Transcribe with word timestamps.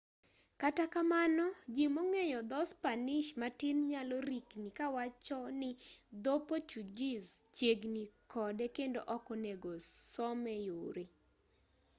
kata 0.61 0.85
kamano 0.93 1.45
ji 1.73 1.85
mong'eyo 1.95 2.39
dho 2.49 2.61
spanish 2.73 3.29
matin 3.41 3.77
nyalo 3.91 4.17
rikni 4.29 4.69
kawacho 4.77 5.39
ni 5.59 5.71
dho 6.23 6.35
portuguese 6.49 7.31
chiegni 7.55 8.03
kode 8.33 8.65
kendo 8.77 8.99
ok 9.15 9.25
onego 9.35 9.73
some 10.13 10.53
yore 10.67 11.05